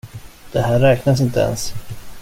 [0.51, 1.73] Det här räknas inte ens.